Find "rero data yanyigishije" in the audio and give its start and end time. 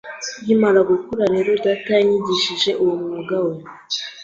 1.33-2.71